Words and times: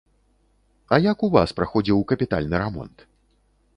А 0.95 0.99
як 1.11 1.17
у 1.27 1.29
вас 1.35 1.53
праходзіў 1.59 2.03
капітальны 2.13 2.55
рамонт? 2.63 3.05